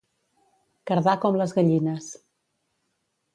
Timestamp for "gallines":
1.59-2.09